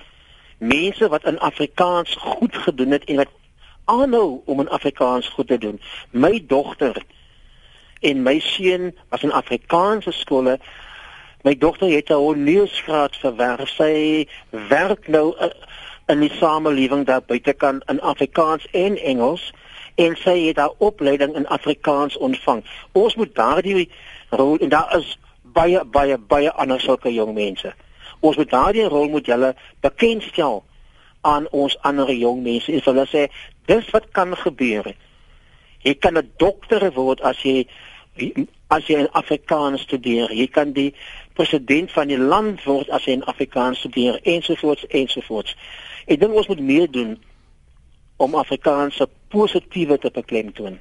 mense 0.58 1.08
wat 1.10 1.26
in 1.26 1.40
Afrikaans 1.40 2.16
goed 2.20 2.56
gedoen 2.56 2.92
het 2.92 3.04
en 3.04 3.16
wat 3.16 3.32
aanhou 3.86 4.42
om 4.46 4.60
in 4.60 4.70
Afrikaans 4.70 5.28
goed 5.28 5.48
te 5.48 5.58
doen. 5.58 5.82
My 6.12 6.44
dogter 6.48 7.02
en 8.00 8.24
my 8.24 8.40
seun 8.40 8.96
was 9.10 9.24
in 9.24 9.32
Afrikaanse 9.32 10.12
skole. 10.12 10.60
My 11.42 11.58
dogter 11.58 11.90
het 11.90 12.10
'n 12.10 12.14
honeursgraad 12.14 13.16
verwerf. 13.16 13.70
Sy 13.70 14.28
werk 14.50 15.08
nou 15.08 15.36
uh, 15.40 15.50
in 16.08 16.20
die 16.20 16.34
samelewing 16.34 17.06
daar 17.06 17.22
buitekant 17.22 17.84
in 17.90 18.02
Afrikaans 18.02 18.68
en 18.72 18.98
Engels 18.98 19.54
en 19.96 20.16
sy 20.16 20.38
het 20.48 20.58
haar 20.58 20.74
opleiding 20.78 21.36
in 21.36 21.48
Afrikaans 21.48 22.18
ontvang. 22.18 22.64
Ons 22.92 23.16
moet 23.16 23.36
daardie 23.36 23.90
rol 24.30 24.58
en 24.58 24.70
daar 24.70 24.98
is 24.98 25.18
baie 25.54 25.84
baie 25.86 26.18
baie 26.18 26.52
ander 26.52 26.82
sulke 26.82 27.14
jong 27.14 27.34
mense. 27.34 27.74
Ons 28.20 28.38
moet 28.38 28.50
daardie 28.50 28.88
rolmodelle 28.88 29.56
bekendstel 29.82 30.64
aan 31.22 31.48
ons 31.52 31.78
ander 31.82 32.12
jong 32.14 32.44
mense 32.44 32.72
en 32.72 32.84
hulle 32.86 33.06
sê 33.12 33.28
dis 33.72 33.92
wat 33.94 34.10
kan 34.12 34.36
gebeur. 34.36 34.94
Jy 35.84 35.94
kan 35.96 36.18
'n 36.18 36.32
dokter 36.38 36.92
word 36.94 37.22
as 37.22 37.44
jy 37.44 37.68
as 38.68 38.88
jy 38.88 39.00
in 39.00 39.12
Afrikaans 39.12 39.82
studeer. 39.82 40.32
Jy 40.32 40.48
kan 40.48 40.74
die 40.74 40.94
president 41.34 41.92
van 41.92 42.08
die 42.08 42.18
land 42.18 42.64
word 42.64 42.90
as 42.90 43.06
jy 43.06 43.18
in 43.20 43.24
Afrikaans 43.24 43.80
studeer 43.80 44.20
ensovoorts 44.24 44.86
ensovoorts. 44.88 45.56
Ek 46.06 46.20
dink 46.20 46.34
ons 46.34 46.48
moet 46.48 46.60
meer 46.60 46.92
doen 46.92 47.18
om 48.18 48.36
Afrikaans 48.36 48.96
se 48.96 49.08
positiewe 49.30 49.98
te 49.98 50.12
beklemtoon. 50.12 50.80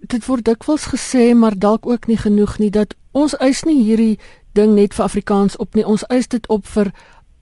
Dit 0.00 0.26
word 0.26 0.44
dikwels 0.44 0.86
gesê 0.94 1.34
maar 1.34 1.58
dalk 1.58 1.86
ook 1.86 2.06
nie 2.06 2.16
genoeg 2.16 2.58
nie 2.58 2.70
dat 2.70 2.94
ons 3.12 3.36
eis 3.38 3.64
nie 3.64 3.82
hierdie 3.82 4.18
ding 4.54 4.74
net 4.74 4.94
vir 4.94 5.04
Afrikaans 5.04 5.56
op 5.56 5.74
nie. 5.74 5.86
Ons 5.86 6.04
eis 6.08 6.28
dit 6.28 6.46
op 6.48 6.66
vir 6.66 6.92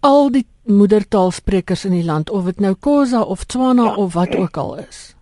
al 0.00 0.30
die 0.30 0.46
moedertaalsprekers 0.68 1.84
in 1.84 1.96
die 1.96 2.04
land 2.04 2.30
of 2.30 2.44
dit 2.44 2.60
nou 2.60 2.75
Khoza 2.75 3.22
of 3.22 3.44
Tswana 3.44 3.84
ja. 3.84 3.94
of 3.94 4.12
wat 4.14 4.37
ook 4.37 4.56
al 4.56 4.76
is. 4.76 5.14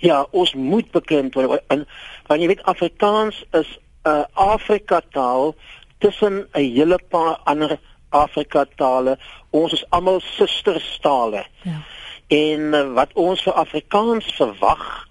Ja, 0.00 0.24
ons 0.30 0.54
moet 0.54 0.90
bekend 0.90 1.34
word 1.34 1.60
en 1.68 1.84
want 2.26 2.40
jy 2.40 2.48
weet 2.48 2.64
Afrikaans 2.70 3.44
is 3.52 3.68
'n 4.04 4.08
uh, 4.08 4.24
Afrika 4.32 5.02
taal 5.12 5.54
tussen 5.98 6.48
'n 6.52 6.72
hele 6.74 6.98
paar 7.08 7.40
ander 7.44 7.78
Afrika 8.08 8.66
tale. 8.76 9.18
Ons 9.50 9.72
is 9.72 9.84
almal 9.90 10.20
susterstale. 10.20 11.44
Ja. 11.62 11.82
En 12.28 12.60
uh, 12.60 12.92
wat 12.94 13.12
ons 13.14 13.42
vir 13.42 13.52
Afrikaans 13.52 14.34
verwag, 14.34 15.08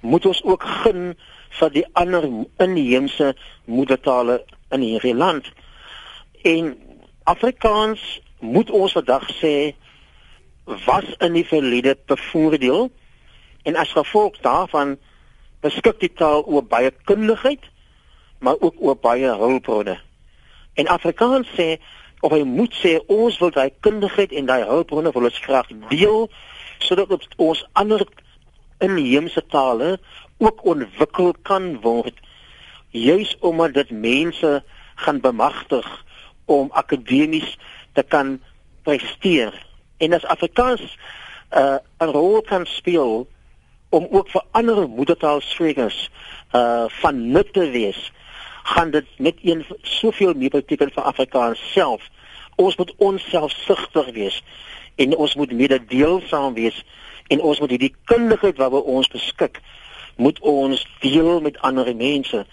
moet 0.00 0.26
ons 0.26 0.42
ook 0.44 0.62
gun 0.62 1.18
vir 1.58 1.70
die 1.74 1.84
ander 1.98 2.24
inheemse 2.62 3.34
moedertale 3.64 4.42
in 4.72 4.80
hierdie 4.80 5.14
land. 5.14 5.48
En 6.42 6.74
Afrikaans 7.24 8.20
moet 8.40 8.70
ons 8.70 8.92
vandag 8.92 9.28
sê 9.38 9.74
was 10.64 11.06
in 11.18 11.36
die 11.36 11.46
verlede 11.46 11.96
bevoordeel 12.06 12.88
en 13.62 13.76
as 13.76 13.92
gevolg 13.94 14.38
daarvan 14.42 14.96
beskik 15.62 16.00
die 16.02 16.12
taal 16.14 16.42
oor 16.46 16.64
baie 16.66 16.90
kundigheid 17.06 17.68
maar 18.42 18.58
ook 18.58 18.74
oor 18.78 18.96
baie 18.98 19.30
hulpbronne. 19.38 20.00
En 20.74 20.88
Afrikaans 20.90 21.50
sê 21.58 21.76
of 22.22 22.32
hy 22.34 22.42
moet 22.46 22.74
sê 22.74 22.96
ons 23.10 23.38
wil 23.42 23.52
daai 23.54 23.70
kundigheid 23.86 24.32
en 24.32 24.48
daai 24.50 24.64
hulpbronne 24.66 25.12
wil 25.14 25.28
ons 25.30 25.42
graag 25.44 25.70
deel 25.90 26.26
sodat 26.82 27.14
ons 27.36 27.62
ander 27.78 28.02
inheemse 28.82 29.42
tale 29.54 29.96
ook 30.42 30.64
ontwikkel 30.64 31.34
kan 31.46 31.80
word 31.80 32.18
juis 32.90 33.36
omdat 33.40 33.74
dit 33.74 33.90
mense 33.90 34.62
gaan 34.94 35.20
bemagtig 35.20 35.86
om 36.44 36.70
akademies 36.72 37.58
te 37.92 38.02
kan 38.02 38.40
presteer. 38.82 39.54
En 39.96 40.12
as 40.12 40.26
Afrikaans 40.26 40.98
uh, 41.54 41.78
'n 41.98 42.10
rol 42.12 42.42
kan 42.42 42.66
speel 42.66 43.28
om 43.88 44.06
ook 44.10 44.28
vir 44.30 44.42
ander 44.50 44.88
moedertaalsprekers 44.88 46.10
uh 46.54 46.84
van 46.88 47.30
nut 47.30 47.52
te 47.52 47.70
wees 47.70 48.12
gaan 48.62 48.90
dit 48.90 49.06
net 49.16 49.36
een 49.42 49.64
soveel 49.82 50.34
meer 50.34 50.50
beteken 50.50 50.92
vir 50.92 51.02
Afrikaans 51.02 51.72
self. 51.72 52.02
Ons 52.56 52.76
moet 52.76 52.94
onselfsugtig 52.96 54.10
wees 54.12 54.42
en 54.94 55.16
ons 55.16 55.34
moet 55.34 55.52
mededeelsaam 55.52 56.54
wees 56.54 56.84
en 57.28 57.40
ons 57.40 57.60
moet 57.60 57.70
hierdie 57.70 57.94
kundigheid 58.04 58.56
wat 58.56 58.72
ons 58.72 59.08
beskik 59.08 59.60
moet 60.16 60.40
ons 60.40 60.86
deel 61.00 61.40
met 61.40 61.60
ander 61.60 61.96
mense. 61.96 62.46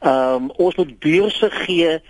Ehm 0.00 0.34
um, 0.34 0.50
ons 0.50 0.74
moet 0.74 0.98
beurse 0.98 1.50
gee 1.50 2.00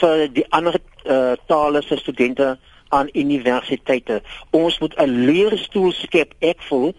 vir 0.00 0.28
die 0.32 0.44
ander 0.48 0.76
uh, 1.04 1.32
tale 1.46 1.82
se 1.82 1.96
studente 1.96 2.58
aan 2.88 3.08
universiteite. 3.12 4.22
Ons 4.50 4.78
moet 4.78 4.94
'n 4.96 5.24
leerstoel 5.24 5.92
skep. 5.92 6.34
Ek 6.38 6.62
voel 6.62 6.94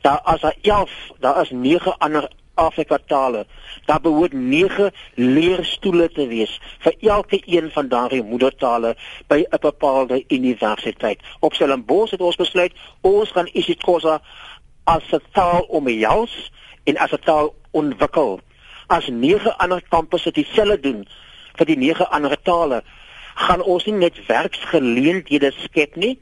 daar 0.00 0.20
as 0.22 0.40
daar 0.40 0.56
11, 0.62 0.90
daar 1.18 1.40
is 1.40 1.50
9 1.50 1.98
ander 1.98 2.28
Afrika 2.54 2.98
tale. 3.06 3.46
Daar 3.84 4.00
behoort 4.00 4.32
9 4.32 4.92
leerstoele 5.14 6.08
te 6.08 6.26
wees 6.26 6.60
vir 6.78 6.94
elke 7.00 7.42
een 7.44 7.70
van 7.70 7.88
daardie 7.88 8.22
moedertale 8.22 8.96
by 9.26 9.44
'n 9.50 9.60
bepaalde 9.60 10.24
universiteit. 10.28 11.20
Op 11.40 11.54
Stellenbosch 11.54 12.10
het 12.10 12.20
ons 12.20 12.36
besluit 12.36 12.72
ons 13.00 13.30
gaan 13.30 13.48
isiXhosa 13.52 14.20
as 14.86 15.04
'n 15.12 15.22
taal 15.32 15.66
omhels 15.68 16.50
en 16.84 16.96
as 16.96 17.12
'n 17.12 17.22
taal 17.24 17.54
ontwikkel. 17.70 18.40
As 18.86 19.08
9 19.08 19.58
ander 19.58 19.82
kampusse 19.88 20.30
dieselfde 20.30 20.80
doen, 20.80 21.06
vir 21.58 21.70
die 21.70 21.78
nege 21.80 22.06
ander 22.12 22.36
tale 22.44 22.82
gaan 23.46 23.62
ons 23.62 23.84
nie 23.88 23.96
net 23.98 24.18
werksgeleenthede 24.28 25.52
skep 25.64 25.96
nie 26.00 26.16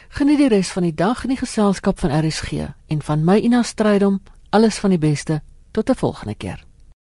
Geniet 0.10 0.38
die 0.38 0.48
res 0.48 0.72
van 0.72 0.84
die 0.84 0.94
dag 0.94 1.24
in 1.24 1.30
die 1.34 1.42
geselskap 1.42 2.00
van 2.00 2.26
RSG 2.26 2.52
en 2.88 3.02
van 3.02 3.26
my 3.26 3.38
Ina 3.38 3.64
Strydom. 3.64 4.22
Alles 4.50 4.80
van 4.80 4.90
die 4.90 5.00
beste. 5.00 5.42
Tot 5.72 5.90
'n 5.90 5.96
volgende 5.96 6.36
keer. 6.36 6.66